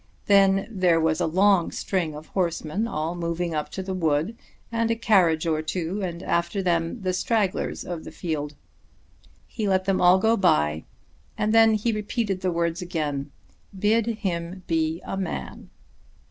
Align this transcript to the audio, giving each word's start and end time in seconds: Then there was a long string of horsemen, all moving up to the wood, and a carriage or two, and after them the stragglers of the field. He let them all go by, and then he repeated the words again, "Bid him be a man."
Then 0.25 0.67
there 0.71 0.99
was 0.99 1.21
a 1.21 1.27
long 1.27 1.69
string 1.71 2.15
of 2.15 2.25
horsemen, 2.29 2.87
all 2.87 3.13
moving 3.13 3.53
up 3.53 3.69
to 3.73 3.83
the 3.83 3.93
wood, 3.93 4.35
and 4.71 4.89
a 4.89 4.95
carriage 4.95 5.45
or 5.45 5.61
two, 5.61 6.01
and 6.01 6.23
after 6.23 6.63
them 6.63 7.03
the 7.03 7.13
stragglers 7.13 7.83
of 7.83 8.03
the 8.03 8.09
field. 8.09 8.55
He 9.45 9.67
let 9.67 9.85
them 9.85 10.01
all 10.01 10.17
go 10.17 10.35
by, 10.35 10.85
and 11.37 11.53
then 11.53 11.75
he 11.75 11.91
repeated 11.91 12.41
the 12.41 12.51
words 12.51 12.81
again, 12.81 13.29
"Bid 13.77 14.07
him 14.07 14.63
be 14.65 15.01
a 15.05 15.17
man." 15.17 15.69